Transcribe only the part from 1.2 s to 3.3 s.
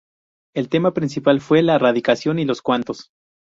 fue la "Radiación y los cuantos".